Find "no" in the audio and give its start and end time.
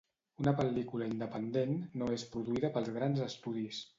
2.03-2.09